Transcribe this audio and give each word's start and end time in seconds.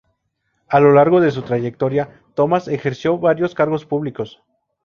A 0.67 0.79
lo 0.79 0.93
largo 0.93 1.21
de 1.21 1.29
su 1.29 1.43
trayectoria, 1.43 2.23
Thomas 2.33 2.67
ejerció 2.67 3.19
varios 3.19 3.53
cargos 3.53 3.85
públicos. 3.85 4.41